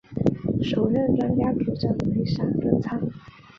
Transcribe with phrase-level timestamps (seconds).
[0.63, 2.99] 首任专家组组长为闪淳昌。